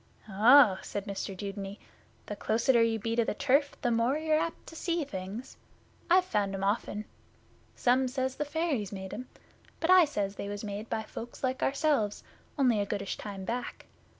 'Oh,' 0.27 0.79
said 0.81 1.05
Mr 1.05 1.37
Dudeney, 1.37 1.77
'the 2.25 2.35
closeter 2.37 2.81
you 2.81 2.97
be 2.97 3.15
to 3.15 3.23
the 3.23 3.35
turf 3.35 3.77
the 3.83 3.91
more 3.91 4.17
you're 4.17 4.35
apt 4.35 4.65
to 4.65 4.75
see 4.75 5.03
things. 5.03 5.57
I've 6.09 6.25
found 6.25 6.55
'em 6.55 6.63
often. 6.63 7.05
Some 7.75 8.07
says 8.07 8.37
the 8.37 8.43
fairies 8.43 8.91
made 8.91 9.13
'em, 9.13 9.29
but 9.79 9.91
I 9.91 10.05
says 10.05 10.37
they 10.37 10.49
was 10.49 10.63
made 10.63 10.89
by 10.89 11.03
folks 11.03 11.43
like 11.43 11.61
ourselves 11.61 12.23
only 12.57 12.79
a 12.81 12.85
goodish 12.87 13.15
time 13.15 13.45
back. 13.45 13.85